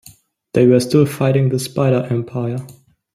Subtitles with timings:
[0.55, 2.65] They were still fighting the Spider Empire.